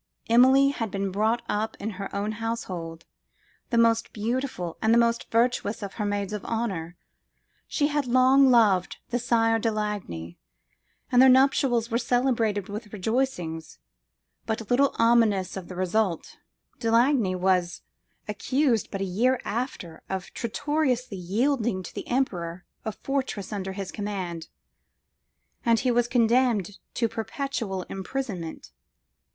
[0.31, 3.05] Emilie had been brought up in her own household,
[3.69, 6.97] the most beautiful and the most virtuous of her maids of honour.
[7.67, 10.39] She had long loved the Sire de Lagny,
[11.11, 13.77] and their nuptials were celebrated with rejoicings
[14.47, 16.37] but little ominous of the result.
[16.79, 17.83] De Lagny was
[18.27, 23.91] accused but a year after of traitorously yielding to the emperor a fortress under his
[23.91, 24.47] command,
[25.63, 28.71] and he was condemned to perpetual imprisonment.